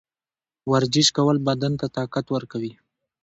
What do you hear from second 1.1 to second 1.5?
کول